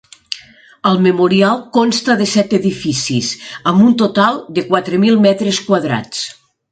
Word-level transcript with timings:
El 0.91 0.95
memorial 1.07 1.59
consta 1.77 2.15
de 2.23 2.27
set 2.33 2.55
edificis, 2.59 3.29
amb 3.73 3.87
un 3.89 3.93
total 4.03 4.41
de 4.59 4.65
quatre 4.73 5.01
mil 5.05 5.21
metres 5.31 5.61
quadrats. 5.69 6.25